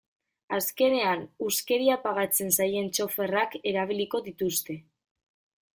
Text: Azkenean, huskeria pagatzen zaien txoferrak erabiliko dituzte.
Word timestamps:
Azkenean, 0.57 1.21
huskeria 1.47 1.97
pagatzen 2.07 2.49
zaien 2.57 2.91
txoferrak 2.97 3.61
erabiliko 3.75 4.25
dituzte. 4.31 4.83